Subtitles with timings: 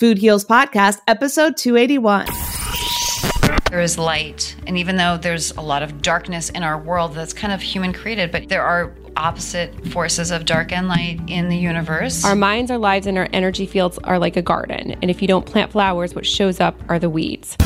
[0.00, 2.26] Food Heals Podcast, episode 281.
[3.70, 4.56] There is light.
[4.66, 7.92] And even though there's a lot of darkness in our world that's kind of human
[7.92, 12.24] created, but there are opposite forces of dark and light in the universe.
[12.24, 14.96] Our minds, our lives, and our energy fields are like a garden.
[15.00, 17.56] And if you don't plant flowers, what shows up are the weeds.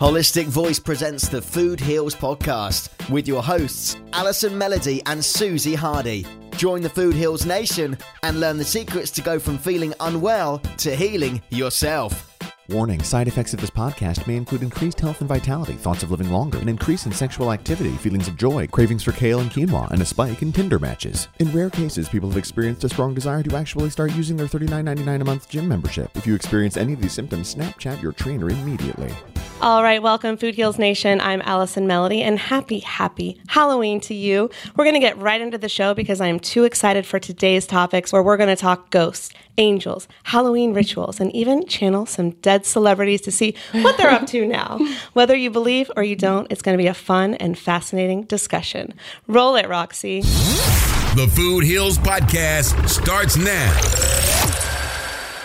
[0.00, 6.26] Holistic Voice presents the Food Heals podcast with your hosts, Allison Melody and Suzy Hardy.
[6.56, 10.94] Join the Food Heals Nation and learn the secrets to go from feeling unwell to
[10.94, 12.28] healing yourself.
[12.68, 16.30] Warning side effects of this podcast may include increased health and vitality, thoughts of living
[16.30, 20.00] longer, an increase in sexual activity, feelings of joy, cravings for kale and quinoa, and
[20.00, 21.26] a spike in Tinder matches.
[21.40, 25.20] In rare cases, people have experienced a strong desire to actually start using their $39.99
[25.20, 26.16] a month gym membership.
[26.16, 29.12] If you experience any of these symptoms, Snapchat your trainer immediately.
[29.62, 31.20] All right, welcome, Food Heals Nation.
[31.20, 34.50] I'm Allison Melody, and happy, happy Halloween to you.
[34.74, 37.64] We're going to get right into the show because I am too excited for today's
[37.64, 42.66] topics, where we're going to talk ghosts, angels, Halloween rituals, and even channel some dead
[42.66, 44.80] celebrities to see what they're up to now.
[45.12, 48.94] Whether you believe or you don't, it's going to be a fun and fascinating discussion.
[49.28, 50.22] Roll it, Roxy.
[50.22, 54.51] The Food Heals Podcast starts now.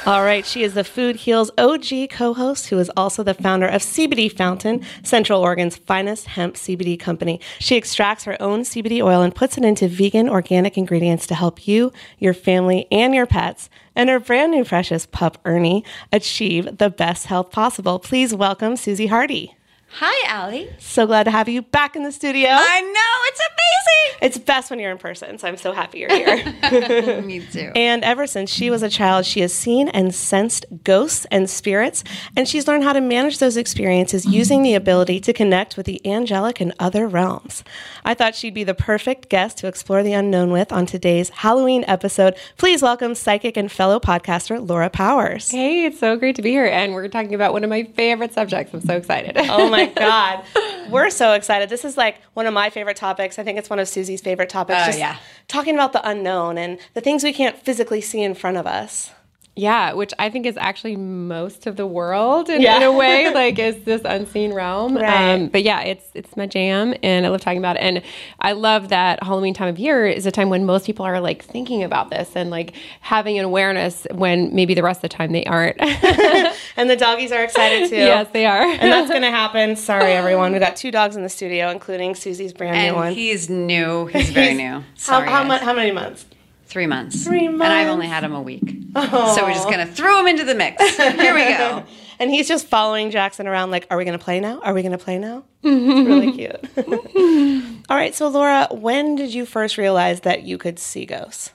[0.08, 3.68] All right, she is the Food Heals OG co host, who is also the founder
[3.68, 7.42] of CBD Fountain, Central Oregon's finest hemp CBD company.
[7.60, 11.68] She extracts her own CBD oil and puts it into vegan organic ingredients to help
[11.68, 16.90] you, your family, and your pets, and her brand new precious pup, Ernie, achieve the
[16.90, 18.00] best health possible.
[18.00, 19.57] Please welcome Suzy Hardy.
[19.90, 20.70] Hi, Allie.
[20.80, 22.50] So glad to have you back in the studio.
[22.52, 24.18] I know, it's amazing.
[24.22, 27.22] It's best when you're in person, so I'm so happy you're here.
[27.22, 27.72] Me too.
[27.76, 32.04] And ever since she was a child, she has seen and sensed ghosts and spirits,
[32.36, 36.06] and she's learned how to manage those experiences using the ability to connect with the
[36.06, 37.64] angelic and other realms.
[38.04, 41.86] I thought she'd be the perfect guest to explore the unknown with on today's Halloween
[41.88, 42.36] episode.
[42.58, 45.50] Please welcome psychic and fellow podcaster Laura Powers.
[45.50, 46.66] Hey, it's so great to be here.
[46.66, 48.74] And we're talking about one of my favorite subjects.
[48.74, 49.38] I'm so excited.
[49.38, 50.44] Oh my God.
[50.90, 51.70] We're so excited.
[51.70, 53.40] This is like one of my favorite topics.
[53.40, 54.80] I think it's one of Suzy's favorite topics.
[54.82, 55.18] Oh, just yeah.
[55.48, 59.12] talking about the unknown and the things we can't physically see in front of us.
[59.58, 62.78] Yeah, which I think is actually most of the world in, Yeah.
[62.78, 64.96] in a way, like is this unseen realm.
[64.96, 65.34] Right.
[65.34, 67.82] Um, but yeah, it's it's my jam, and I love talking about it.
[67.82, 68.02] And
[68.40, 71.44] I love that Halloween time of year is a time when most people are like
[71.44, 75.32] thinking about this and like having an awareness when maybe the rest of the time
[75.34, 75.78] they aren't.
[76.78, 77.96] And the doggies are excited too.
[77.96, 78.62] yes, they are.
[78.62, 79.76] And that's going to happen.
[79.76, 80.54] Sorry, everyone.
[80.54, 83.14] We got two dogs in the studio, including Suzy's brand And new one.
[83.14, 84.06] he's new.
[84.06, 84.74] He's very new.
[84.74, 85.60] how, Sorry, how, guys.
[85.62, 86.26] mu- how many months?
[86.68, 87.24] Three months.
[87.24, 88.78] Three And I've only had him a week.
[88.94, 90.98] So we're just going to throw him into the mix.
[90.98, 91.84] Here we go.
[92.20, 94.60] And he's just following Jackson around, like, are we going to play now?
[94.62, 95.44] Are we going to play now?
[95.64, 97.84] It's really cute.
[97.90, 98.16] All right.
[98.16, 101.52] So, Laura, when did you first realize that you could see ghosts?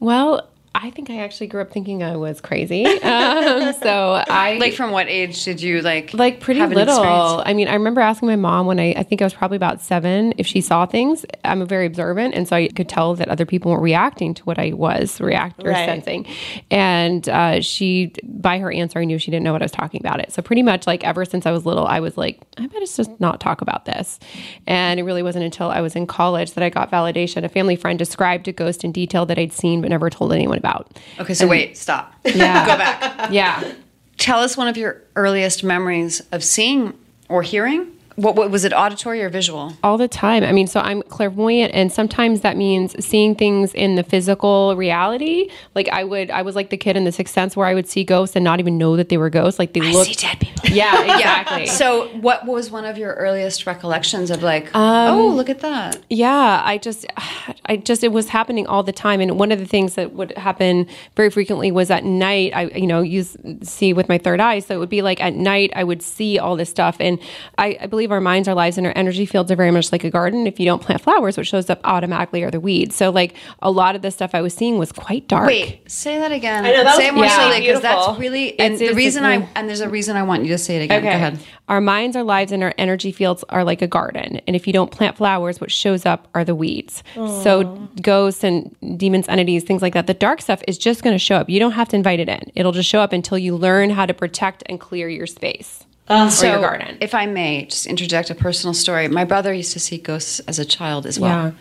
[0.00, 0.50] well,
[0.84, 2.84] I think I actually grew up thinking I was crazy.
[2.84, 7.42] Um, so I Like, from what age did you, like, like pretty little.
[7.42, 9.80] I mean, I remember asking my mom when I, I think I was probably about
[9.80, 11.24] seven if she saw things.
[11.42, 14.58] I'm very observant, and so I could tell that other people weren't reacting to what
[14.58, 15.86] I was reacting or Right.
[15.86, 16.26] sensing.
[16.70, 20.02] And uh, she, by her answer, I knew she didn't know what I was talking
[20.02, 20.20] about.
[20.20, 22.84] It so pretty much like ever since I was little, I was like, I better
[22.84, 24.20] just not talk about this.
[24.66, 27.42] And it really wasn't until I was in college that I got validation.
[27.42, 30.58] A family friend described a ghost in detail that I'd seen but never told anyone
[30.58, 30.73] about.
[31.18, 32.14] Okay, so wait, stop.
[32.24, 32.66] Yeah.
[32.66, 33.30] Go back.
[33.30, 33.72] Yeah.
[34.16, 36.96] Tell us one of your earliest memories of seeing
[37.28, 37.90] or hearing.
[38.16, 39.72] What, what was it, auditory or visual?
[39.82, 40.44] all the time.
[40.44, 45.50] I mean, so I'm clairvoyant, and sometimes that means seeing things in the physical reality.
[45.74, 47.88] Like I would, I was like the kid in the Sixth Sense where I would
[47.88, 49.58] see ghosts and not even know that they were ghosts.
[49.58, 50.08] Like they look.
[50.16, 50.54] dead people.
[50.74, 51.66] Yeah, exactly.
[51.66, 55.98] So, what was one of your earliest recollections of like, Um, oh, look at that?
[56.10, 57.06] Yeah, I just,
[57.66, 59.20] I just, it was happening all the time.
[59.20, 62.86] And one of the things that would happen very frequently was at night, I, you
[62.88, 64.58] know, use, see with my third eye.
[64.58, 66.96] So it would be like at night, I would see all this stuff.
[66.98, 67.20] And
[67.56, 70.04] I, I believe our minds, our lives, and our energy fields are very much like
[70.04, 70.46] a garden.
[70.46, 72.94] If you don't plant flowers, what shows up automatically are the weeds.
[72.96, 75.46] So like a lot of the stuff I was seeing was quite dark.
[75.46, 76.64] Wait, say that again.
[76.64, 78.94] I know, that say was it more really slowly because that's really and It's- the
[78.94, 81.02] reason I it's- and there's a reason I want you to say it again.
[81.02, 81.38] Go ahead.
[81.68, 84.40] Our minds, our lives, and our energy fields are like a garden.
[84.46, 87.02] And if you don't plant flowers, what shows up are the weeds.
[87.14, 90.06] So ghosts and demons, entities, things like that.
[90.06, 91.48] The dark stuff is just going to show up.
[91.48, 92.52] You don't have to invite it in.
[92.54, 95.84] It'll just show up until you learn how to protect and clear your space.
[96.08, 96.98] Oh, or your garden.
[97.00, 100.58] If I may just interject a personal story, my brother used to see ghosts as
[100.58, 101.46] a child as well.
[101.46, 101.52] Yeah.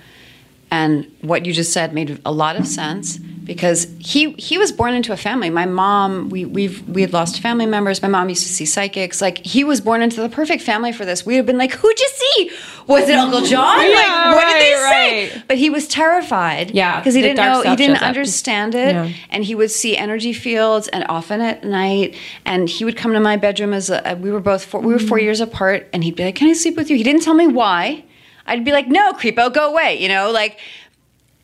[0.74, 4.96] And what you just said made a lot of sense because he he was born
[4.96, 5.52] into a family.
[5.52, 8.02] My mom, we we've we had lost family members.
[8.02, 9.22] My mom used to see psychics.
[9.22, 11.28] Like he was born into the perfect family for this.
[11.28, 12.52] We'd have been like, "Who'd you see?
[12.88, 13.81] Was it Uncle John?
[13.88, 15.44] Yeah, like, what did they right, say?" right.
[15.48, 16.72] But he was terrified.
[16.72, 19.10] Yeah, because he didn't know, he didn't understand it, Yeah.
[19.30, 22.16] and he would see energy fields, and often at night.
[22.46, 25.00] And he would come to my bedroom as a, we were both four, we were
[25.12, 27.36] four years apart, and he'd be like, "Can I sleep with you?" He didn't tell
[27.36, 28.06] me why.
[28.45, 30.60] I'd be like, "No, creepo, go away," you know, like.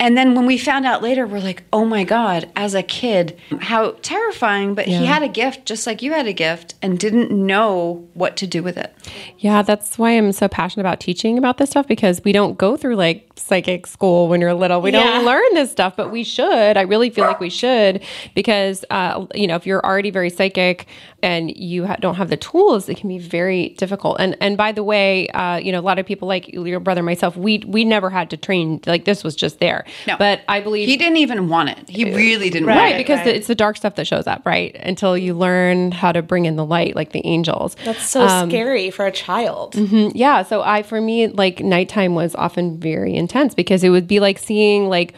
[0.01, 3.37] And then when we found out later, we're like, oh my God, as a kid,
[3.59, 4.73] how terrifying.
[4.73, 8.37] But he had a gift, just like you had a gift, and didn't know what
[8.37, 8.93] to do with it.
[9.39, 12.77] Yeah, that's why I'm so passionate about teaching about this stuff because we don't go
[12.77, 14.79] through like psychic school when you're little.
[14.81, 15.03] We Yeah.
[15.03, 16.77] don't learn this stuff, but we should.
[16.77, 18.01] I really feel like we should
[18.35, 20.87] because, uh, you know, if you're already very psychic
[21.21, 24.17] and you ha- don't have the tools, it can be very difficult.
[24.21, 27.03] And and by the way, uh, you know, a lot of people like your brother
[27.03, 29.83] myself, we we never had to train like this was just there.
[30.07, 30.15] No.
[30.17, 31.89] but I believe He didn't even want it.
[31.89, 32.97] He uh, really didn't Right, want it.
[32.97, 33.25] because right.
[33.25, 34.75] the- it's the dark stuff that shows up, right?
[34.79, 37.75] Until you learn how to bring in the light, like the angels.
[37.85, 39.73] That's so um, scary for a child.
[39.73, 40.15] Mm-hmm.
[40.15, 40.43] Yeah.
[40.43, 44.39] So I, for me, like nighttime was often very intense because it would be like
[44.39, 45.13] seeing like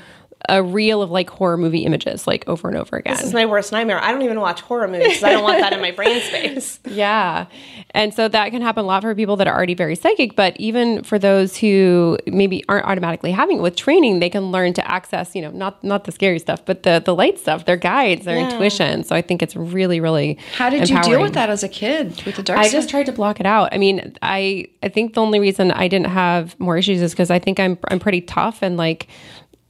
[0.49, 3.15] a reel of like horror movie images like over and over again.
[3.15, 4.03] This is my worst nightmare.
[4.03, 6.79] I don't even watch horror movies because I don't want that in my brain space.
[6.85, 7.45] Yeah.
[7.91, 10.55] And so that can happen a lot for people that are already very psychic, but
[10.59, 14.91] even for those who maybe aren't automatically having it with training, they can learn to
[14.91, 18.25] access, you know, not not the scary stuff, but the the light stuff, their guides,
[18.25, 18.49] their Yeah.
[18.49, 19.03] intuition.
[19.03, 22.21] So I think it's really really How did you deal with that as a kid
[22.25, 22.71] with the dark I side?
[22.71, 23.69] just tried to block it out.
[23.73, 27.29] I mean, I I think the only reason I didn't have more issues is because
[27.29, 29.07] I think I'm I'm pretty tough and like,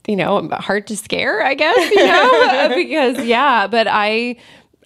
[0.06, 1.42] you know, hard to scare.
[1.42, 3.66] I guess you know because yeah.
[3.66, 4.36] But I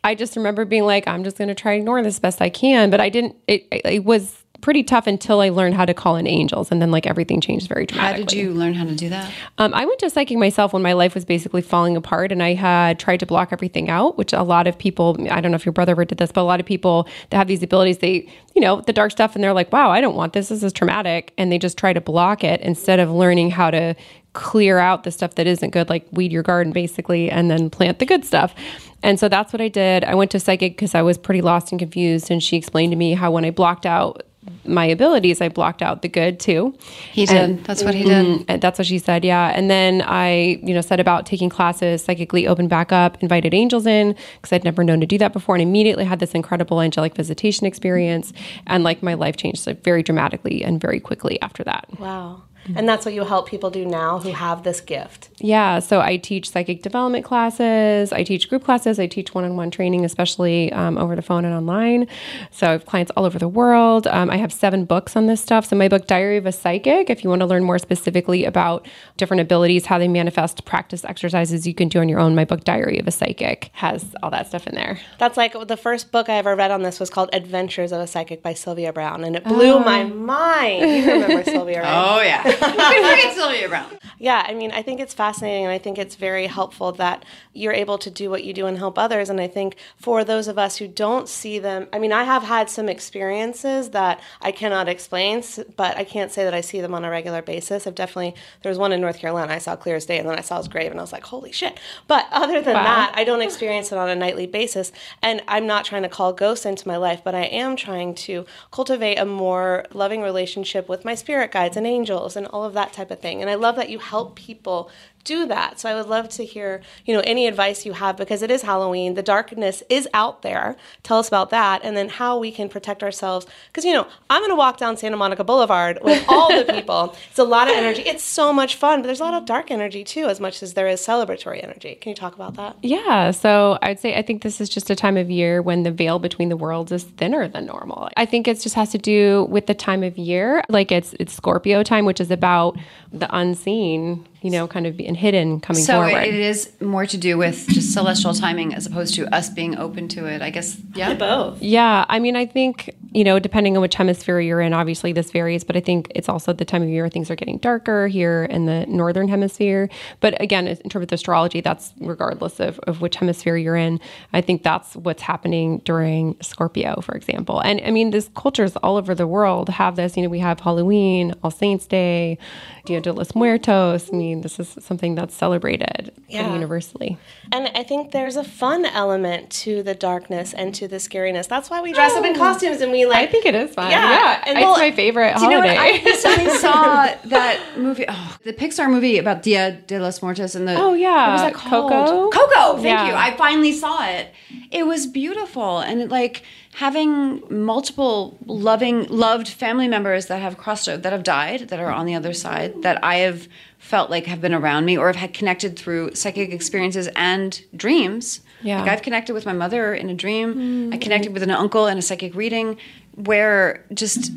[0.05, 2.43] I just remember being like, I'm just going to try to ignore this as best
[2.43, 2.91] I can.
[2.91, 3.37] But I didn't.
[3.47, 6.91] It it was pretty tough until I learned how to call in angels, and then
[6.91, 8.23] like everything changed very dramatically.
[8.23, 9.33] How did you learn how to do that?
[9.59, 12.55] Um, I went to psychic myself when my life was basically falling apart, and I
[12.55, 14.19] had tried to block everything out.
[14.19, 16.41] Which a lot of people, I don't know if your brother ever did this, but
[16.41, 19.45] a lot of people that have these abilities, they, you know, the dark stuff, and
[19.45, 20.49] they're like, "Wow, I don't want this.
[20.49, 23.95] This is traumatic," and they just try to block it instead of learning how to
[24.33, 27.99] clear out the stuff that isn't good, like weed your garden basically, and then plant
[27.99, 28.55] the good stuff.
[29.03, 30.05] And so that's what I did.
[30.05, 32.97] I went to psychic because I was pretty lost and confused, and she explained to
[32.97, 34.23] me how when I blocked out
[34.65, 36.75] my abilities, I blocked out the good too.
[37.13, 37.65] He did.
[37.65, 38.27] That's what he did.
[38.27, 39.53] Mm, and that's what she said, yeah.
[39.55, 43.87] And then I, you know, said about taking classes, psychically opened back up, invited angels
[43.87, 47.15] in because I'd never known to do that before, and immediately had this incredible angelic
[47.15, 48.33] visitation experience,
[48.67, 51.87] and like my life changed like, very dramatically and very quickly after that.
[51.99, 52.43] Wow.
[52.75, 55.29] And that's what you help people do now who have this gift.
[55.39, 60.05] Yeah, so I teach psychic development classes, I teach group classes, I teach one-on-one training,
[60.05, 62.09] especially um, over the phone and online.
[62.51, 64.07] So I have clients all over the world.
[64.07, 65.67] Um, I have seven books on this stuff.
[65.67, 68.87] So my book, Diary of a Psychic, if you want to learn more specifically about
[69.17, 72.65] different abilities, how they manifest, practice exercises you can do on your own, my book,
[72.65, 74.99] Diary of a Psychic, has all that stuff in there.
[75.19, 78.07] That's like the first book I ever read on this was called Adventures of a
[78.07, 80.81] Psychic by Sylvia Browne, and it blew my mind.
[80.91, 81.87] You remember Sylvia, right?
[82.07, 82.43] Oh yeah.
[82.57, 83.99] Who can forget Sylvia Browne?
[84.19, 87.73] Yeah, I mean, I think it's fascinating and I think it's very helpful that you're
[87.73, 89.29] able to do what you do and help others.
[89.29, 92.43] And I think for those of us who don't see them, I mean, I have
[92.43, 95.43] had some experiences that I cannot explain,
[95.77, 97.87] but I can't say that I see them on a regular basis.
[97.87, 100.39] I've definitely, there was one in North Carolina I saw clear as day and then
[100.39, 101.79] I saw his grave and I was like, holy shit.
[102.07, 104.93] But other than that, I don't experience it on a nightly basis.
[105.23, 108.47] And I'm not trying to call ghosts into my life, but I am trying to
[108.71, 112.93] cultivate a more loving relationship with my spirit guides and angels and all of that
[112.93, 113.41] type of thing.
[113.41, 114.91] And I love that you help people
[115.27, 115.79] do that.
[115.79, 118.63] So I would love to hear, you know, any advice you have because it is
[118.63, 119.15] Halloween.
[119.15, 120.77] The darkness is out there.
[121.03, 123.47] Tell us about that and then how we can protect ourselves.
[123.69, 127.15] Because, you know, I'm going to walk down Santa Monica Boulevard with all the people.
[127.29, 128.03] It's a lot of energy.
[128.03, 130.75] It's so much fun, but there's a lot of dark energy too, as much as
[130.75, 131.97] there is celebratory energy.
[131.97, 132.77] Can you talk about that?
[132.83, 135.91] Yeah, so I'd say I think this is just a time of year when the
[135.91, 138.09] veil between the worlds is thinner than normal.
[138.17, 140.63] I think it just has to do with the time of year.
[140.69, 142.79] Like it's it's Scorpio time, which is about
[143.13, 146.13] the unseen, you know, kind of being hidden coming So forward.
[146.13, 149.77] So it is more to do with just celestial timing as opposed to us being
[149.79, 150.43] open to it.
[150.43, 150.79] I guess.
[150.95, 151.15] Yeah.
[151.17, 151.63] Both.
[151.63, 155.31] Yeah, I mean, I think, you know, depending on which hemisphere you're in, obviously this
[155.31, 158.45] varies, but I think it's also the time of year things are getting darker here
[158.51, 159.89] in the northern hemisphere.
[160.21, 164.01] But again, in terms of astrology, that's regardless of, of which hemisphere you're in.
[164.33, 167.61] I think that's what's happening during Scorpio, for example.
[167.61, 170.17] And I mean, these cultures all over the world have this.
[170.17, 172.39] You know, we have Halloween, All Saints Day,
[172.85, 174.11] Dia de los Muertos.
[174.13, 176.53] I mean, mean, this is something that's celebrated Yeah.
[176.53, 177.19] universally.
[177.53, 181.49] And I think there's a fun element to the darkness and to the scariness.
[181.49, 182.39] That's why we dress up in oh.
[182.39, 183.29] costumes and we like.
[183.29, 183.91] I think it is fun.
[183.91, 185.79] Yeah, Yeah, and it's well, my favorite Do you know holiday.
[185.79, 190.69] I recently saw that movie, oh, the Pixar movie about Dia de los Muertos and
[190.69, 190.75] the.
[190.75, 191.27] Oh, yeah.
[191.29, 191.91] What was that called?
[191.91, 192.31] Coco?
[192.31, 193.09] Coco, thank Yeah.
[193.09, 193.15] you.
[193.15, 194.29] I finally saw it.
[194.71, 195.79] It was beautiful.
[195.81, 196.43] And it, like
[196.75, 202.05] having multiple loving, loved family members that have crossed, that have died, that are on
[202.07, 203.49] the other side, that I have
[203.87, 208.41] felt like have been around me or have had connected through psychic experiences and dreams.
[208.61, 208.81] Yeah.
[208.81, 210.55] Like I've connected with my mother in a dream.
[210.91, 210.95] Mm.
[210.95, 212.79] I connected with an uncle in a psychic reading
[213.15, 214.33] where just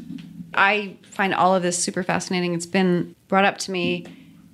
[0.53, 2.53] I find all of this super fascinating.
[2.53, 4.05] It's been brought up to me.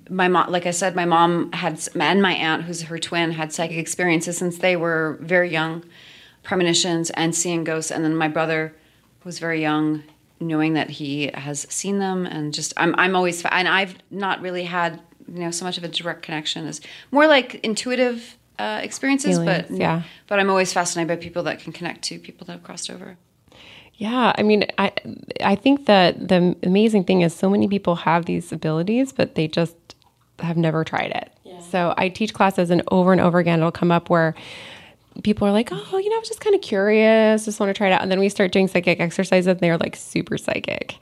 [0.08, 3.52] My mom, like I said, my mom had, and my aunt, who's her twin, had
[3.52, 5.84] psychic experiences since they were very young,
[6.42, 7.90] premonitions and seeing ghosts.
[7.90, 8.74] And then my brother
[9.24, 10.04] was very young,
[10.40, 14.64] knowing that he has seen them, and just I'm I'm always and I've not really
[14.64, 19.38] had you know so much of a direct connection as more like intuitive uh, experiences,
[19.38, 20.02] but yeah.
[20.26, 23.16] But I'm always fascinated by people that can connect to people that have crossed over.
[23.94, 24.92] Yeah, I mean, I
[25.42, 29.48] I think that the amazing thing is so many people have these abilities, but they
[29.48, 29.76] just
[30.40, 31.32] have never tried it.
[31.70, 34.34] So I teach classes, and over and over again, it'll come up where
[35.22, 37.74] people are like, "Oh, you know, I was just kind of curious, just want to
[37.74, 40.96] try it out," and then we start doing psychic exercises, and they're like super psychic.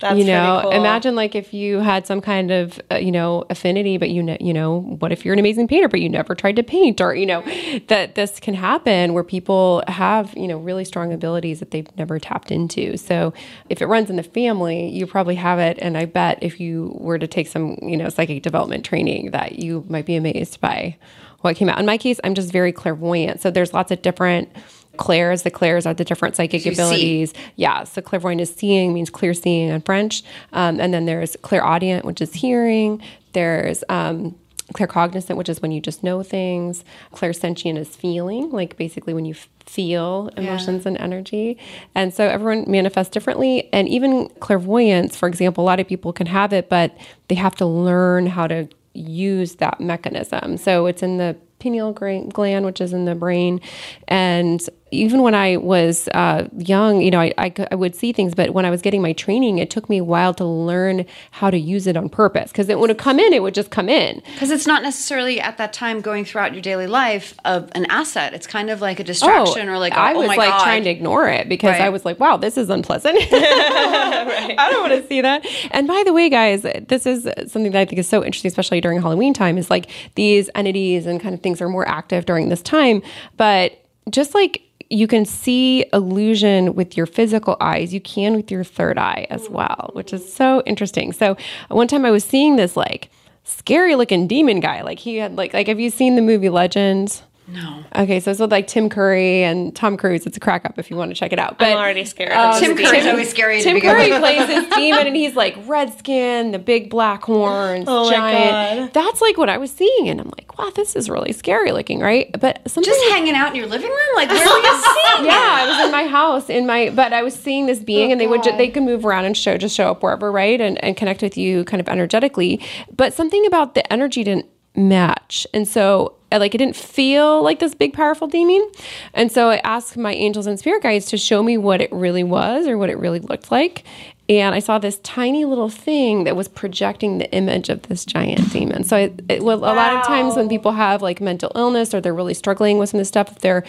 [0.00, 0.72] That's you know, cool.
[0.72, 4.36] imagine like if you had some kind of uh, you know affinity, but you know,
[4.40, 7.14] you know, what if you're an amazing painter, but you never tried to paint, or
[7.14, 7.42] you know,
[7.88, 12.18] that this can happen where people have you know really strong abilities that they've never
[12.18, 12.96] tapped into.
[12.96, 13.34] So
[13.68, 16.96] if it runs in the family, you probably have it, and I bet if you
[16.98, 20.96] were to take some you know psychic development training, that you might be amazed by
[21.40, 21.78] what came out.
[21.78, 24.48] In my case, I'm just very clairvoyant, so there's lots of different.
[24.96, 26.82] Clairs, the clairs are the different psychic you see.
[26.82, 27.32] abilities.
[27.56, 30.22] Yeah, so clairvoyant is seeing, means clear seeing in French.
[30.52, 33.00] Um, and then there's clairaudient, which is hearing.
[33.32, 34.34] There's um,
[34.74, 36.84] claircognizant, which is when you just know things.
[37.14, 41.56] Clairsentient is feeling, like basically when you f- feel emotions and energy.
[41.94, 43.72] And so everyone manifests differently.
[43.72, 46.94] And even clairvoyance, for example, a lot of people can have it, but
[47.28, 50.56] they have to learn how to use that mechanism.
[50.56, 53.60] So it's in the pineal gland, which is in the brain.
[54.08, 54.60] And
[54.92, 58.50] even when I was uh, young, you know, I, I, I would see things, but
[58.50, 61.58] when I was getting my training, it took me a while to learn how to
[61.58, 64.22] use it on purpose because it would come in, it would just come in.
[64.32, 68.34] Because it's not necessarily at that time going throughout your daily life of an asset.
[68.34, 70.64] It's kind of like a distraction or like, a, I oh was my like God.
[70.64, 73.16] trying to ignore it because I was like, wow, this is unpleasant.
[73.32, 75.46] I don't want to see that.
[75.70, 78.80] And by the way, guys, this is something that I think is so interesting, especially
[78.80, 82.48] during Halloween time, is like these entities and kind of things are more active during
[82.48, 83.02] this time.
[83.36, 88.64] But just like you can see illusion with your physical eyes, you can with your
[88.64, 91.12] third eye as well, which is so interesting.
[91.12, 91.36] So
[91.68, 93.08] one time I was seeing this like
[93.44, 94.82] scary looking demon guy.
[94.82, 97.22] Like he had like like have you seen the movie Legends?
[97.48, 97.82] No.
[97.96, 100.24] Okay, so it's with like Tim Curry and Tom Cruise.
[100.24, 101.58] It's a crack up if you want to check it out.
[101.58, 102.30] But I'm already scared.
[102.30, 103.10] um, of Tim this Curry's demon.
[103.14, 106.90] always scary to Tim Curry plays this demon, and he's like red skin, the big
[106.90, 108.92] black horns, Oh my giant.
[108.94, 109.02] God.
[109.04, 111.98] That's like what I was seeing, and I'm like, wow, this is really scary looking,
[111.98, 112.30] right?
[112.40, 113.98] But something Just hanging out in your living room?
[114.14, 117.22] Like, where were you seeing yeah, I was in my house in my, but I
[117.24, 119.74] was seeing this being, and they would ju- they could move around and show just
[119.74, 122.60] show up wherever, right, and and connect with you kind of energetically.
[122.94, 127.74] But something about the energy didn't match, and so like it didn't feel like this
[127.74, 128.70] big powerful demon,
[129.14, 132.24] and so I asked my angels and spirit guides to show me what it really
[132.24, 133.84] was or what it really looked like.
[134.30, 138.52] And I saw this tiny little thing that was projecting the image of this giant
[138.52, 138.84] demon.
[138.84, 142.00] So, it, it, well, a lot of times when people have like mental illness or
[142.00, 143.64] they're really struggling with some of this stuff, if they're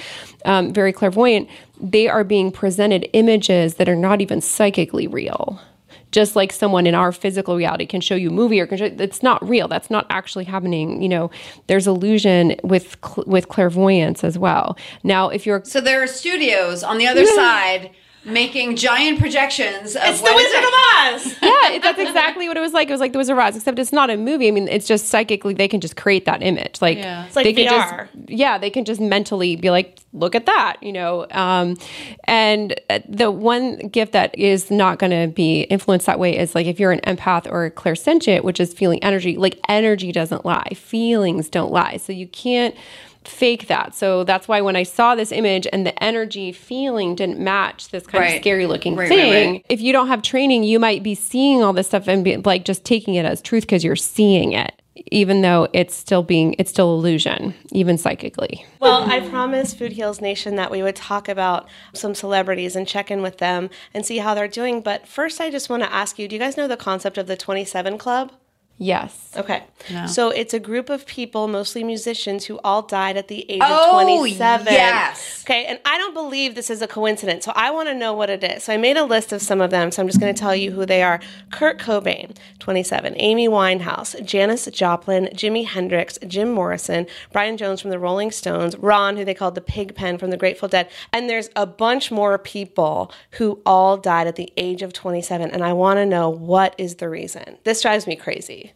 [0.46, 1.50] um, very clairvoyant,
[1.80, 5.60] they are being presented images that are not even psychically real.
[6.12, 8.86] Just like someone in our physical reality can show you a movie or can show,
[8.86, 9.68] it's not real.
[9.68, 11.02] That's not actually happening.
[11.02, 11.32] You know,
[11.68, 14.78] there's illusion with cl- with clairvoyance as well.
[15.04, 17.92] Now, if you're So there are studios on the other side
[18.24, 20.74] making giant projections of It's the Wizard of
[21.16, 21.36] Oz.
[21.42, 22.88] yeah, that's exactly what it was like.
[22.88, 24.48] It was like the Wizard of Oz, except it's not a movie.
[24.48, 26.82] I mean, it's just psychically they can just create that image.
[26.82, 27.26] Like, Yeah.
[27.26, 28.08] It's like they can VR.
[28.16, 31.26] just yeah, they can just mentally be like, look at that, you know.
[31.32, 31.78] Um,
[32.26, 36.54] and uh, the one gift that is not going to be influenced that way is
[36.54, 39.36] like if you're an empath or a clairsentient, which is feeling energy.
[39.38, 42.76] Like energy doesn't lie, feelings don't lie, so you can't
[43.24, 43.94] fake that.
[43.96, 48.06] So that's why when I saw this image and the energy feeling didn't match this
[48.08, 48.34] kind Right.
[48.36, 49.66] of scary looking Right, right, thing, right.
[49.70, 52.66] if you don't have training, you might be seeing all this stuff and be like
[52.66, 54.74] just taking it as truth because you're seeing it,
[55.12, 58.66] even though it's still being it's still illusion, even psychically.
[58.80, 63.12] Well, I promised Food Heals Nation that we would talk about some celebrities and check
[63.12, 64.82] in with them and see how they're doing.
[64.82, 67.28] But first, I just want to ask you do you guys know the concept of
[67.28, 68.32] the 27 Club?
[68.84, 69.16] Yes.
[69.38, 69.64] Okay.
[69.92, 70.08] No.
[70.08, 74.00] So it's a group of people, mostly musicians, who all died at the age Oh,
[74.00, 74.66] of 27.
[74.74, 75.44] yes.
[75.46, 75.66] Okay.
[75.66, 77.46] And I don't believe this is a coincidence.
[77.46, 78.64] So I want to know what it is.
[78.64, 79.92] So I made a list of some of them.
[79.92, 81.20] So I'm just going to tell you who they are
[81.52, 88.00] Kurt Cobain, 27, Amy Winehouse, Janis Joplin, Jimi Hendrix, Jim Morrison, Brian Jones from the
[88.00, 90.90] Rolling Stones, Ron, who they called the Pigpen from the Grateful Dead.
[91.14, 95.52] And there's a bunch more people who all died at the age of 27.
[95.52, 97.60] And I want to know what is the reason.
[97.64, 98.71] This drives me crazy.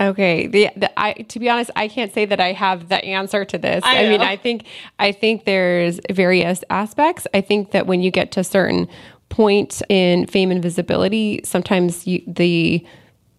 [0.00, 0.46] Okay.
[0.46, 3.58] The, the I to be honest, I can't say that I have the answer to
[3.58, 3.84] this.
[3.84, 4.20] I I, mean.
[4.20, 4.66] I think
[4.98, 7.26] I think there's various aspects.
[7.34, 8.88] I think that when you get to a certain
[9.28, 12.86] point in fame and visibility, sometimes you, the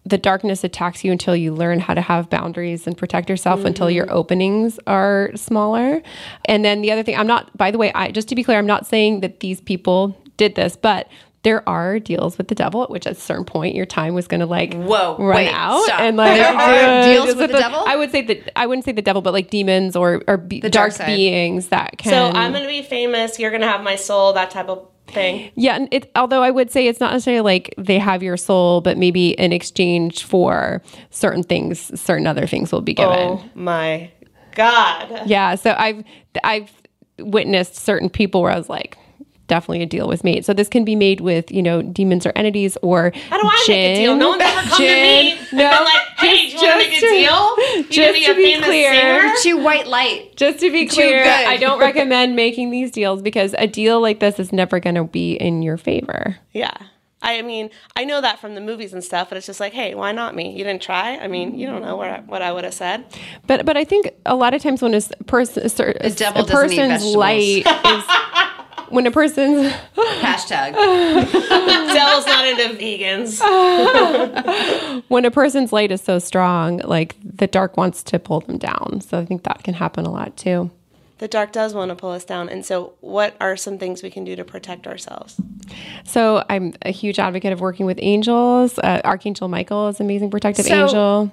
[0.06, 3.90] the darkness attacks you until you learn how to have boundaries and protect yourself until
[3.90, 4.16] your mm-hmm.
[4.16, 6.02] openings are smaller.
[6.44, 8.58] And then the other thing, I'm not by the way, I just to be clear,
[8.58, 11.08] I'm not saying that these people did this, but
[11.44, 14.26] there are deals with the devil at which at a certain point your time was
[14.26, 16.00] going to like Whoa, run wait, out stop.
[16.00, 17.84] and like There are uh, deals just with the devil?
[17.86, 20.60] I would say that I wouldn't say the devil, but like demons or or be,
[20.60, 22.10] dark dark, beings that can.
[22.10, 23.38] So I'm going to be famous.
[23.38, 25.52] You're going to have my soul, that type of thing.
[25.54, 26.10] yeah, and it.
[26.16, 29.52] Although I would say it's not necessarily like they have your soul, but maybe in
[29.52, 33.12] exchange for certain things, certain other things will be given.
[33.18, 34.10] Oh my
[34.54, 35.22] God.
[35.26, 36.02] Yeah, so I've
[36.42, 36.72] I've
[37.18, 38.96] witnessed certain people where I was like.
[39.46, 40.44] Definitely a deal with made.
[40.44, 43.64] So this can be made with, you know, demons or entities or How do I
[43.68, 44.12] make a deal?
[44.12, 44.18] jinn.
[44.18, 45.38] No one's ever come to me Jinn.
[45.38, 47.56] and been like, hey, do you want to make a deal?
[47.58, 48.94] You just gonna be to be clear.
[48.94, 49.32] singer?
[49.42, 50.36] Too white light.
[50.36, 51.24] Just to be clear.
[51.24, 55.04] I don't recommend making these deals because a deal like this is never going to
[55.04, 56.36] be in your favor.
[56.52, 56.72] Yeah.
[57.20, 59.94] I mean, I know that from the movies and stuff, but it's just like, hey,
[59.94, 60.52] why not me?
[60.52, 61.16] You didn't try?
[61.16, 63.06] I mean, you don't know what I, what I would have said.
[63.46, 67.02] But but I think a lot of times when a, person, a, devil a person's
[67.02, 68.04] light is
[68.90, 70.74] when a person's Hashtag.
[71.94, 73.40] Dell's not into vegans.
[75.08, 79.00] when a person's light is so strong, like the dark wants to pull them down.
[79.00, 80.70] So I think that can happen a lot too.
[81.18, 82.48] The dark does want to pull us down.
[82.48, 85.40] And so, what are some things we can do to protect ourselves?
[86.04, 88.78] So I'm a huge advocate of working with angels.
[88.78, 91.32] Uh, Archangel Michael is an amazing protective So- angel.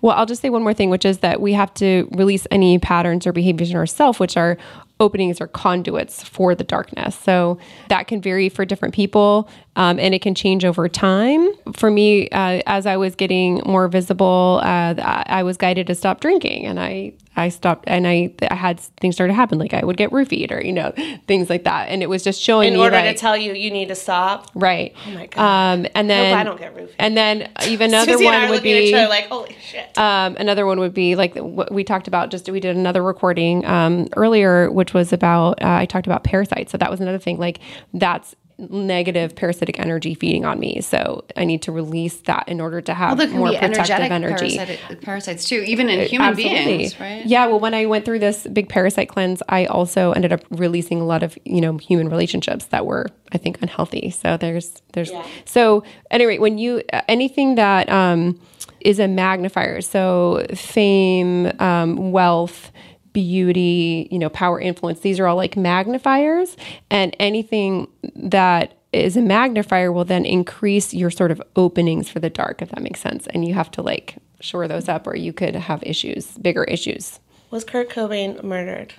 [0.00, 2.78] Well, I'll just say one more thing, which is that we have to release any
[2.78, 4.56] patterns or behaviors in ourselves, which are
[5.00, 7.16] openings or conduits for the darkness.
[7.16, 11.48] So that can vary for different people, um, and it can change over time.
[11.74, 15.94] For me, uh, as I was getting more visible, uh, I I was guided to
[15.94, 19.72] stop drinking, and I I stopped, and I I had things started to happen, like
[19.72, 20.92] I would get roofied or you know
[21.26, 23.52] things like that, and it was just showing In me order like, to tell you
[23.54, 24.50] you need to stop.
[24.54, 24.94] Right.
[25.06, 25.42] Oh my God.
[25.42, 26.94] Um, and then I don't get roofied.
[26.98, 29.96] And then even another Suzy one would looking at each be other like, holy shit.
[29.96, 32.30] um, another one would be like what we talked about.
[32.30, 36.72] Just we did another recording um, earlier, which was about uh, I talked about parasites.
[36.72, 37.38] So that was another thing.
[37.38, 37.60] Like
[37.94, 40.80] that's negative parasitic energy feeding on me.
[40.80, 44.56] So I need to release that in order to have Well, more protective energy.
[44.56, 46.76] parasite, parasites too, even in human Absolutely.
[46.78, 47.24] beings, right?
[47.24, 47.46] Yeah.
[47.46, 51.04] Well, when I went through this big parasite cleanse, I also ended up releasing a
[51.04, 54.10] lot of you know human relationships that were I think unhealthy.
[54.10, 55.12] So there's there's
[55.44, 58.40] so anyway when you uh, anything that um,
[58.80, 62.72] is a magnifier, so fame, um, wealth.
[63.22, 66.56] Beauty, you know, power, influence, these are all like magnifiers.
[66.88, 72.30] And anything that is a magnifier will then increase your sort of openings for the
[72.30, 73.26] dark, if that makes sense.
[73.26, 77.18] And you have to like shore those up or you could have issues, bigger issues.
[77.50, 78.94] Was Kurt Cobain murdered?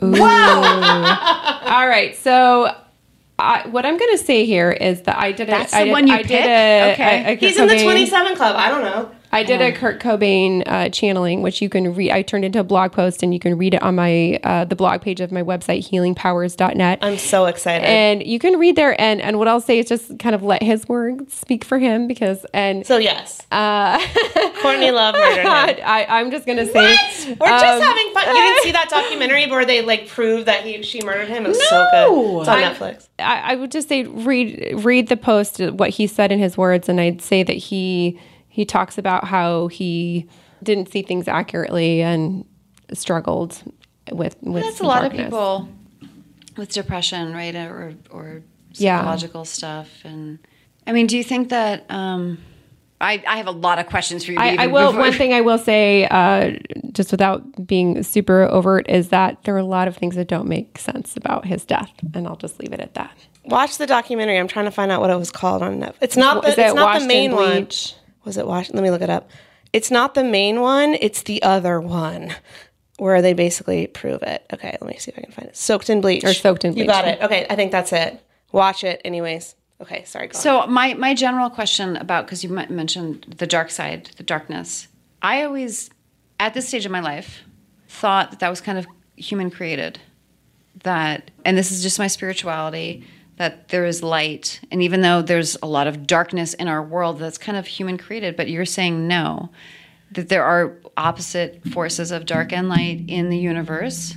[0.00, 1.58] Wow.
[1.64, 2.14] All right.
[2.16, 2.72] So
[3.40, 5.84] I, what I'm going to say here is that I did a, That's I the
[5.86, 6.46] did, one you I did picked?
[6.46, 7.24] a, Okay.
[7.24, 8.54] a- a Kurt He's in the 27 Club.
[8.56, 9.10] I don't know.
[9.32, 12.10] I did a Kurt Cobain uh, channeling, which you can read.
[12.10, 14.74] I turned into a blog post, and you can read it on my uh, the
[14.74, 16.98] blog page of my website, healingpowers.net.
[17.02, 17.86] I'm so excited.
[17.86, 19.00] and you can read there.
[19.00, 22.08] And and what I'll say is just kind of let his words speak for him,
[22.08, 23.46] because and so, yes.
[23.52, 23.98] uh,
[24.62, 25.46] Courtney Love murdered him.
[25.86, 26.96] I, I'm just gonna say
[27.40, 28.28] We're just um, having fun.
[28.28, 31.44] You didn't see that documentary where they like prove that he she murdered him?
[31.44, 32.40] It was so good.
[32.40, 33.08] It's on Netflix.
[33.18, 36.88] I, I would just say read read the post what he said in his words
[36.88, 38.18] and I'd say that he
[38.50, 40.26] he talks about how he
[40.62, 42.44] didn't see things accurately and
[42.92, 43.62] struggled
[44.12, 45.20] with with That's a lot darkness.
[45.20, 45.68] of people
[46.56, 47.54] with depression, right?
[47.54, 48.42] Or or
[48.74, 48.98] Yeah.
[48.98, 49.88] psychological stuff.
[50.04, 50.38] And
[50.86, 51.90] I mean, do you think that?
[51.90, 52.38] Um,
[53.00, 54.38] I I have a lot of questions for you.
[54.38, 54.88] I, I will.
[54.90, 56.58] before- One thing I will say, uh,
[56.92, 60.48] just without being super overt, is that there are a lot of things that don't
[60.48, 63.12] make sense about his death, and I'll just leave it at that.
[63.46, 64.38] Watch the documentary.
[64.38, 65.94] I'm trying to find out what it was called on Netflix.
[66.02, 67.68] It's not the, Is it's not Washed the in main one.
[68.22, 68.26] Bleach?
[68.26, 68.70] Was it Wash?
[68.70, 69.30] Let me look it up.
[69.72, 70.94] It's not the main one.
[71.00, 72.34] It's the other one
[72.98, 74.44] where they basically prove it.
[74.52, 75.56] Okay, let me see if I can find it.
[75.56, 76.24] Soaked in bleach.
[76.24, 76.82] Or Soaked in bleach.
[76.82, 77.22] You got it.
[77.22, 78.20] Okay, I think that's it.
[78.52, 79.54] Watch it, anyways.
[79.80, 80.26] Okay, sorry.
[80.26, 80.42] Go on.
[80.42, 84.88] So my my general question about because you mentioned the dark side, the darkness.
[85.22, 85.90] I always,
[86.38, 87.42] at this stage of my life,
[87.88, 89.98] thought that that was kind of human created.
[90.84, 93.06] That and this is just my spirituality.
[93.40, 97.18] That there is light, and even though there's a lot of darkness in our world,
[97.18, 98.36] that's kind of human created.
[98.36, 99.48] But you're saying no,
[100.12, 104.14] that there are opposite forces of dark and light in the universe.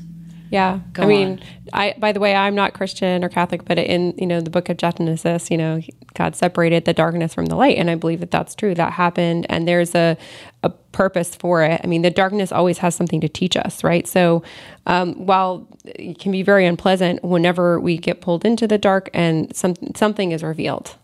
[0.49, 0.81] Yeah.
[0.91, 1.41] Go I mean, on.
[1.71, 4.67] I by the way, I'm not Christian or Catholic, but in, you know, the book
[4.67, 5.79] of Genesis, you know,
[6.15, 8.75] God separated the darkness from the light, and I believe that that's true.
[8.75, 10.17] That happened and there's a
[10.63, 11.81] a purpose for it.
[11.83, 14.07] I mean, the darkness always has something to teach us, right?
[14.07, 14.43] So,
[14.87, 19.53] um, while it can be very unpleasant whenever we get pulled into the dark and
[19.55, 20.95] some something is revealed.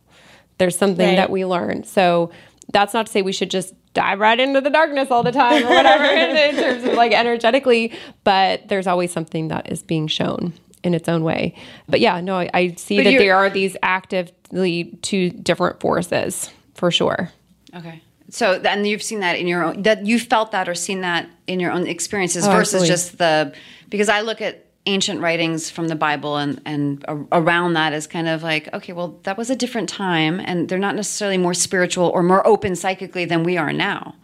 [0.57, 1.15] There's something Right.
[1.15, 1.83] that we learn.
[1.83, 2.31] So,
[2.71, 5.63] that's not to say we should just dive right into the darkness all the time
[5.65, 7.91] or whatever in, in terms of like energetically,
[8.23, 11.55] but there's always something that is being shown in its own way.
[11.87, 16.51] But yeah, no, I, I see But that there are these actively two different forces
[16.75, 17.31] for sure.
[17.75, 18.01] Okay.
[18.29, 21.27] So then you've seen that in your own that you felt that or seen that
[21.47, 22.87] in your own experiences Oh, versus absolutely.
[22.87, 23.53] just the
[23.89, 28.27] because I look at ancient writings from the Bible and and around that as kind
[28.27, 32.07] of like okay well that was a different time and they're not necessarily more spiritual
[32.09, 34.15] or more open psychically than we are now.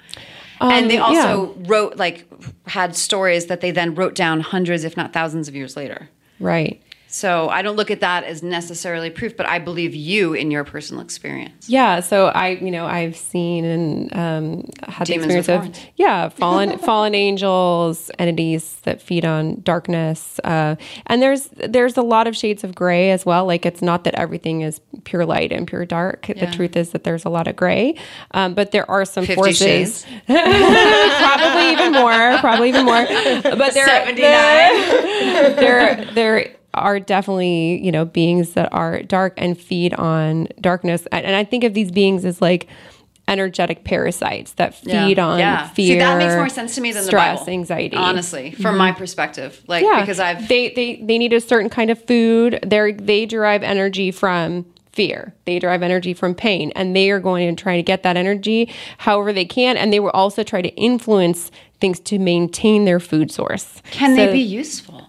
[0.62, 2.26] and they Um, also wrote like
[2.68, 6.10] had stories that they then wrote down hundreds if not thousands of years later.
[6.40, 6.82] Right.
[7.16, 10.66] So I don't look at that as necessarily proof, but I believe you in your
[10.66, 11.70] personal experience.
[11.70, 16.28] Yeah, so I, you know, I've seen and um, had Demons the experience of yeah,
[16.28, 20.76] fallen fallen angels, entities that feed on darkness, uh,
[21.08, 23.46] and there's there's a lot of shades of gray as well.
[23.46, 26.28] Like it's not that everything is pure light and pure dark.
[26.28, 27.96] The truth is that there's a lot of gray,
[28.32, 30.06] um, but there are some forces.
[30.28, 33.06] Probably even more, probably even more.
[33.06, 34.18] But there, 79.
[35.56, 41.36] there, there are definitely you know beings that are dark and feed on darkness, and,
[41.36, 42.68] I think of these beings as like
[43.28, 45.94] energetic parasites that feed on fear.
[45.94, 47.54] See, that makes more sense to me than stress, the Bible.
[47.54, 47.98] anxiety.
[47.98, 48.78] Honestly, from mm-hmm.
[48.78, 52.60] my perspective, like yeah, because I've they they they need a certain kind of food.
[52.66, 55.34] They they derive energy from fear.
[55.44, 58.74] They derive energy from pain, and they are going to try to get that energy
[59.00, 63.32] however they can, and they will also try to influence things to maintain their food
[63.32, 63.82] source.
[63.92, 65.05] can So they be useful?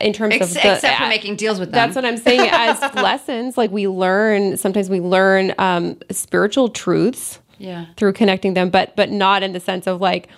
[0.00, 1.74] In terms Ex- of the, except for making deals with them.
[1.76, 2.40] That's what I'm saying.
[2.52, 7.86] As lessons, like we learn, sometimes we learn um, spiritual truths Yeah.
[7.96, 10.28] through connecting them, but but not in the sense of like,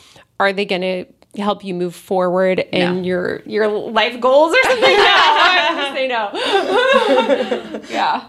[0.40, 1.04] are they going to
[1.40, 3.02] help you move forward in No.
[3.02, 4.96] your your life goals or something?
[4.96, 7.82] no, I would say no.
[7.90, 8.28] yeah.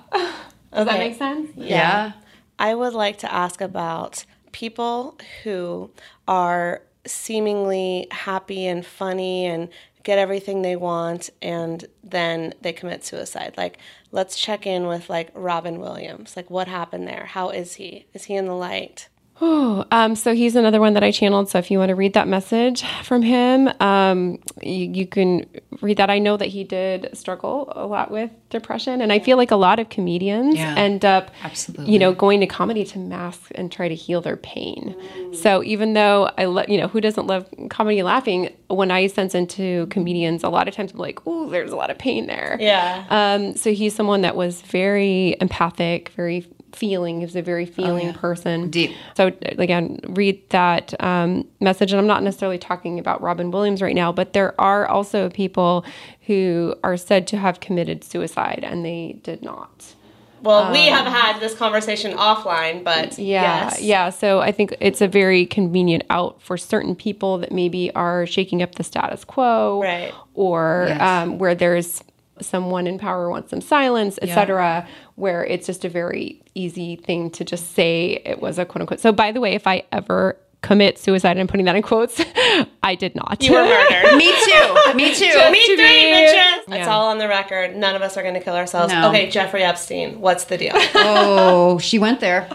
[0.74, 1.50] Does that make sense?
[1.56, 2.12] yeah.
[2.60, 5.89] I would like to ask about people who
[6.28, 9.70] are seemingly happy and funny and
[10.04, 13.56] get everything they want and then they commit suicide.
[13.58, 13.78] Like
[14.12, 16.36] let's check in with like Robin Williams.
[16.36, 17.26] Like what happened there?
[17.26, 18.06] How is he?
[18.14, 19.09] Is he in the light?
[19.41, 21.49] Oh, um, so he's another one that I channeled.
[21.49, 25.45] So if you want to read that message from him, um, you, you can
[25.82, 26.10] read that.
[26.10, 29.56] I know that he did struggle a lot with depression, and I feel like a
[29.56, 31.91] lot of comedians Yeah, end up, absolutely.
[31.93, 34.95] you know, going to comedy to mask and try to heal their pain.
[35.34, 38.54] So even though I, lo- you know, who doesn't love comedy and laughing?
[38.67, 41.89] When I sense into comedians, a lot of times I'm like, oh, there's a lot
[41.89, 42.58] of pain there.
[42.60, 43.06] Yeah.
[43.10, 47.19] Um, so he's someone that was very empathic, very feeling.
[47.19, 48.69] He was a very feeling person.
[48.69, 48.91] Deep.
[49.15, 51.91] So again, read that um, message.
[51.91, 55.86] And I'm not necessarily talking about Robin Williams right now, but there are also people
[56.27, 59.95] who are said to have committed suicide and they did not.
[60.41, 63.82] Well, we have had this conversation offline, but Yeah, yes.
[63.82, 64.10] yeah.
[64.10, 68.62] So I think it's a very convenient out for certain people that maybe are shaking
[68.62, 70.13] up the status quo, Right.
[70.36, 71.01] Or Yes.
[71.01, 72.03] um, where there's
[72.39, 74.88] someone in power wants some silence, etc.
[75.15, 79.00] Where it's just a very easy thing to just say it was a quote unquote.
[79.00, 82.22] So by the way, if I ever commit suicide, and I'm putting that in quotes,
[82.84, 83.41] I did not.
[83.41, 84.15] You were murdered.
[84.17, 84.93] Me too.
[84.93, 85.26] Me too.
[85.52, 86.58] Me to three, be- bitches.
[86.58, 86.88] It's Yeah.
[86.93, 87.76] all on the record.
[87.76, 88.91] None of us are going to kill ourselves.
[88.93, 89.10] No.
[89.10, 90.19] Okay, Jeffrey Epstein.
[90.19, 90.74] What's the deal?
[90.95, 92.50] Oh, she went there.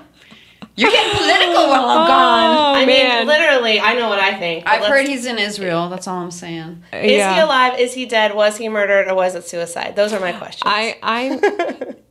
[0.77, 2.57] You're getting political while I'm gone.
[2.57, 4.67] Oh I man, mean, literally, I know what I think.
[4.67, 5.89] I've heard he's in Israel.
[5.89, 6.83] That's all I'm saying.
[6.93, 7.35] Is Yeah.
[7.35, 7.79] he alive?
[7.79, 8.35] Is he dead?
[8.35, 9.95] Was he murdered or was it suicide?
[9.95, 10.63] Those are my questions.
[10.67, 11.41] I I'm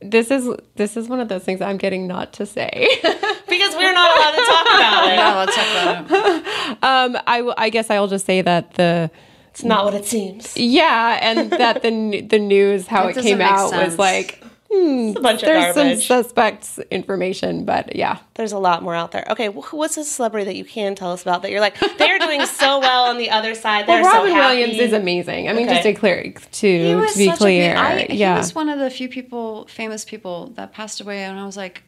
[0.02, 2.88] this is this is one of those things I'm getting not to say.
[3.48, 5.16] because we're not allowed to talk about it.
[5.16, 6.82] No, let's talk about it.
[6.82, 9.10] um, I I guess I will just say that the
[9.50, 10.56] It's not what it seems.
[10.56, 13.84] Yeah, and that the the news how That it came out sense.
[13.90, 14.40] was like
[14.72, 16.06] Hmm, it's a bunch of There's some garbage.
[16.06, 18.18] suspect information, but yeah.
[18.34, 19.24] There's a lot more out there.
[19.30, 22.18] Okay, wh- what's a celebrity that you can tell us about that you're like they're
[22.18, 23.86] doing so well on the other side?
[23.86, 24.56] They're Well, so Robin happy.
[24.60, 25.48] Williams is amazing.
[25.48, 25.74] I mean, Okay.
[25.74, 28.34] just to clear He to was to be such clear, good- I, yeah.
[28.34, 31.56] He was one of the few people, famous people, that passed away, and I was
[31.56, 31.82] like,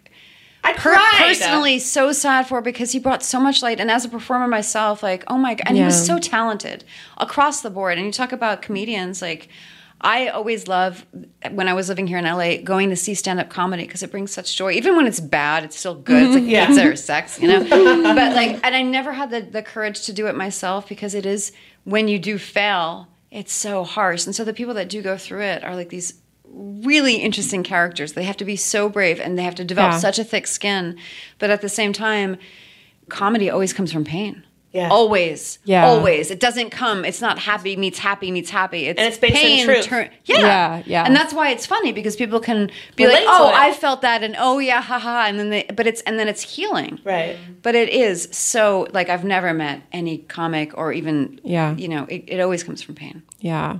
[0.62, 1.14] I per- cried.
[1.18, 5.00] personally so sad for because he brought so much light and as a performer myself
[5.00, 6.82] like oh my god and he was so talented
[7.18, 9.46] across the board and you talk about comedians like
[10.00, 11.06] I always love
[11.50, 14.10] when I was living here in LA going to see stand up comedy because it
[14.10, 14.72] brings such joy.
[14.72, 16.22] Even when it's bad, it's still good.
[16.22, 16.66] It's like Yeah.
[16.66, 17.60] pizza or sex, you know.
[18.14, 21.24] but like, and I never had the the courage to do it myself because it
[21.24, 21.50] is
[21.84, 24.26] when you do fail, it's so harsh.
[24.26, 28.12] And so the people that do go through it are like these really interesting characters.
[28.12, 29.98] They have to be so brave and they have to develop Yeah.
[29.98, 30.96] such a thick skin.
[31.38, 32.36] But at the same time,
[33.08, 34.44] comedy always comes from pain.
[34.76, 34.90] Yeah.
[34.90, 35.58] Always.
[35.64, 35.86] Yeah.
[35.86, 36.30] Always.
[36.30, 38.86] It doesn't come, it's not happy meets happy meets happy.
[38.86, 40.40] It's And it's based in pain turn- yeah.
[40.40, 41.04] Yeah, yeah.
[41.06, 43.50] And that's why it's funny because people can be Relate like, "Oh.
[43.54, 46.42] I felt that," and "Oh, yeah, haha," and then they, but it's and then it's
[46.42, 47.36] healing, Right.
[47.62, 51.74] But it is so like I've never met any comic or even Yeah.
[51.76, 53.22] you know, it, it always comes from pain.
[53.40, 53.78] Yeah.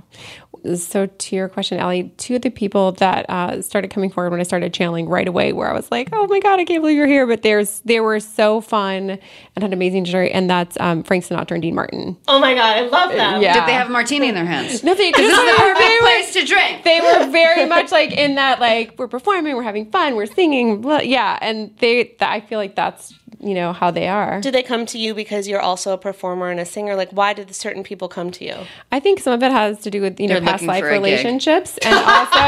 [0.75, 4.39] So to your question, Allie, two of the people that uh, started coming forward when
[4.39, 6.97] I started channeling right away, where I was like, "Oh my god, I can't believe
[6.97, 9.11] you're here!" But there's they were so fun
[9.55, 12.17] and had amazing journey, and that's um, Frank Sinatra and Dean Martin.
[12.27, 13.41] Oh my god, I love them.
[13.41, 13.53] Yeah.
[13.53, 14.83] Did they have a martini in their hands?
[14.83, 16.83] No, they this is the perfect were- place to drink.
[16.83, 20.81] They were very much like in that, like we're performing, we're having fun, we're singing,
[20.81, 22.03] blah, yeah, and they.
[22.03, 24.41] Th- I feel like that's you know how they are.
[24.41, 26.95] Did they come to you because you're also a performer and a singer?
[26.95, 28.55] Like, why did certain people come to you?
[28.91, 30.89] I think some of it has to do with you know They're past life for
[30.89, 30.93] gig.
[30.93, 32.39] relationships, and also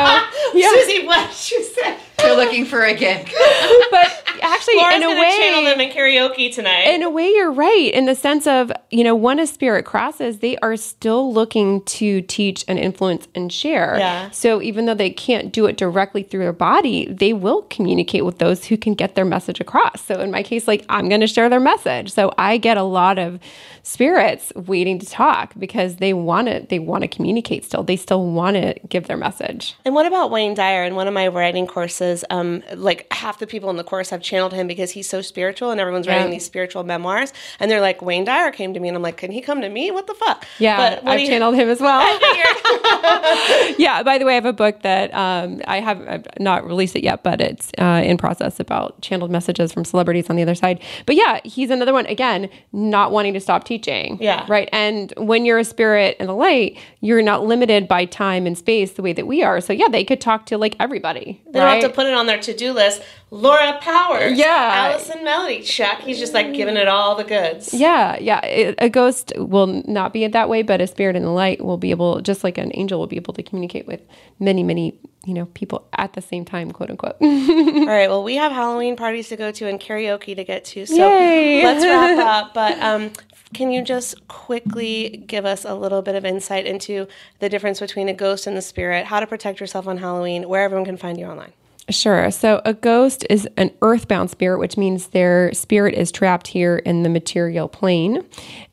[0.54, 1.98] yeah, Suzy, what did you say?
[2.18, 3.32] They're looking for a gig.
[3.92, 4.29] but
[4.60, 6.84] actually Laura's in a way channel them in karaoke tonight.
[6.84, 10.40] in a way you're right in the sense of you know when a spirit crosses
[10.40, 14.30] they are still looking to teach and influence and share Yeah.
[14.32, 18.40] so even though they can't do it directly through their body they will communicate with
[18.40, 21.28] those who can get their message across so in my case like i'm going to
[21.28, 23.40] share their message so i get a lot of
[23.84, 28.26] spirits waiting to talk because they want to they want to communicate still they still
[28.26, 30.84] want to give their message And what about Wayne Dyer?
[30.84, 34.22] In one of my writing courses, um, like half the people in the course have
[34.50, 37.34] channeled him because he's so spiritual, and everyone's writing these spiritual memoirs.
[37.60, 39.70] And they're like, Wayne Dyer came to me, and I'm like, can he come to
[39.70, 39.92] me?
[39.92, 40.46] What the fuck?
[40.58, 42.00] yeah But i've do channeled him as well
[43.78, 46.96] yeah by the way i have a book that um, i have I've not released
[46.96, 50.56] it yet but it's uh, in process about channeled messages from celebrities on the other
[50.56, 54.46] side but yeah he's another one again not wanting to stop teaching Yeah.
[54.48, 58.58] right and when you're a spirit in the light you're not limited by time and
[58.58, 61.60] space the way that we are so yeah they could talk to like everybody They
[61.60, 63.02] don't have to put it on their to-do list.
[63.32, 64.90] Laura Powers, Yeah.
[64.92, 66.00] Allison Melody, check.
[66.02, 67.74] He's just like giving it all the goods.
[67.74, 68.44] yeah, yeah.
[68.46, 71.64] It, a ghost will not be it that way, but a spirit in the light
[71.64, 74.02] will be able, just like an angel, will be able to communicate with
[74.40, 77.16] many, many, you know, people at the same time, quote unquote.
[77.22, 78.10] All right.
[78.10, 80.86] Well, we have Halloween parties to go to and karaoke to get to.
[80.86, 81.64] So Yay.
[81.64, 82.54] let's wrap up.
[82.54, 83.12] But um,
[83.54, 87.08] can you just quickly give us a little bit of insight into
[87.40, 90.64] the difference between a ghost and the spirit, how to protect yourself on Halloween, where
[90.64, 91.54] everyone can find you online?
[91.90, 92.30] Sure.
[92.30, 97.04] So a ghost is an earthbound spirit, which means their spirit is trapped here in
[97.04, 98.24] the material plane.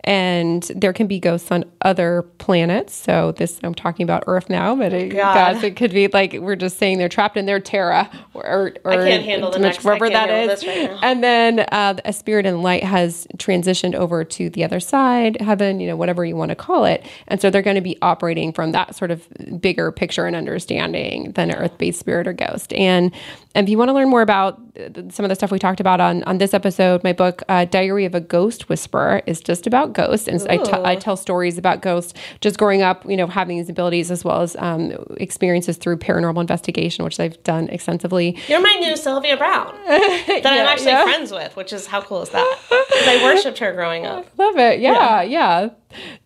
[0.06, 2.94] And there can be ghosts on other planets.
[2.94, 5.62] So this I'm talking about Earth now, but it, God.
[5.64, 8.96] it could be like we're just saying they're trapped in their Terra or, or I
[8.96, 10.64] can't handle the next- wherever that is.
[10.64, 10.98] right.
[11.02, 15.80] And then uh, a spirit in light has transitioned over to the other side, heaven,
[15.80, 17.04] you know, whatever you want to call it.
[17.26, 19.26] And so they're going to be operating from that sort of
[19.60, 22.72] bigger picture and understanding than an earth-based spirit or ghost.
[22.74, 23.12] And
[23.54, 25.80] and if you want to learn more about uh, some of the stuff we talked
[25.80, 29.66] about on on this episode, my book uh, Diary of a Ghost Whisperer is just
[29.66, 33.68] about ghosts, and I—I tell stories about ghosts just growing up, you know, having these
[33.68, 38.38] abilities as well as um, experiences through paranormal investigation, which I've done extensively.
[38.46, 41.02] You're my new Sylvia Browne that I'm actually yeah.
[41.02, 42.58] friends with, which is how cool is that?
[42.68, 44.26] 'Cause I worshipped her growing up.
[44.38, 44.78] Love it.
[44.80, 45.70] Yeah, yeah.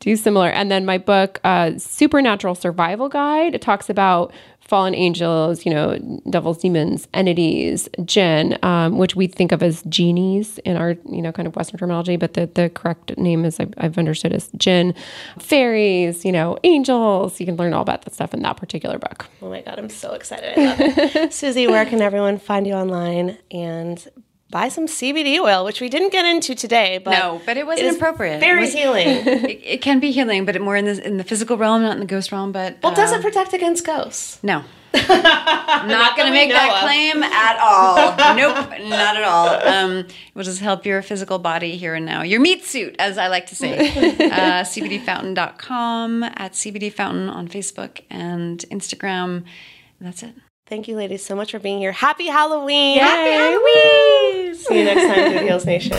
[0.01, 0.49] Do similar.
[0.51, 4.33] And then my book, uh, Supernatural Survival Guide, it talks about
[4.71, 5.99] fallen angels, you know,
[6.31, 11.33] devils, demons, entities, jinn, um, which we think of as genies in our, you know,
[11.33, 14.95] kind of Western terminology, but the, the correct name is I've, I've understood as jinn,
[15.41, 17.41] fairies, you know, angels.
[17.41, 19.27] You can learn all about that stuff in that particular book.
[19.43, 20.57] Oh my God, I'm so excited.
[20.57, 21.33] I love it.
[21.33, 24.07] Suzy, where can everyone find you online and
[24.51, 27.89] buy some CBD oil, which we didn't get into today, but No, but it wasn't
[27.89, 28.37] is appropriate.
[28.37, 29.07] It Very was- healing.
[29.27, 32.01] it, it can be healing, but more in the in the physical realm, not in
[32.01, 32.53] the ghost realm.
[32.53, 34.43] But Well, uh, does it protect against ghosts?
[34.43, 34.65] No.
[34.93, 36.81] not going to make that of.
[36.83, 38.35] claim at all.
[38.37, 39.49] nope, not at all.
[39.69, 42.23] Um, it will just help your physical body here and now.
[42.23, 43.71] Your meat suit, as I like to say.
[44.31, 49.37] Uh, CBDfountain.com, at CBD Fountain on Facebook and Instagram.
[49.37, 49.45] And
[50.01, 50.35] that's it.
[50.71, 51.91] Thank you, ladies, so much for being here.
[51.91, 53.01] Happy Halloween!
[53.01, 54.55] Happy Halloween!
[54.55, 55.97] See you next time, Food Heals Nation.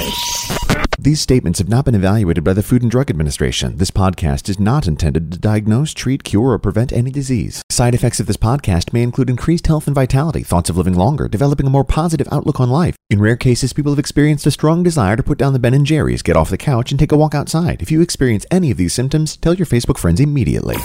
[0.98, 3.76] These statements have not been evaluated by the Food and Drug Administration.
[3.76, 7.62] This podcast is not intended to diagnose, treat, cure, or prevent any disease.
[7.70, 11.28] Side effects of this podcast may include increased health and vitality, thoughts of living longer,
[11.28, 12.96] developing a more positive outlook on life.
[13.10, 15.86] In rare cases, people have experienced a strong desire to put down the Ben and
[15.86, 17.82] Jerry's, get off the couch, and take a walk outside.
[17.82, 20.78] If you experience any of these symptoms, tell your Facebook friends immediately.